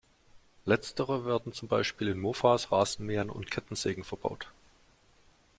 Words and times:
Letztere 0.65 1.25
werden 1.27 1.53
zum 1.53 1.67
Beispiel 1.67 2.07
in 2.07 2.19
Mofas, 2.19 2.71
Rasenmähern 2.71 3.29
und 3.29 3.51
Kettensägen 3.51 4.03
verbaut. 4.03 4.47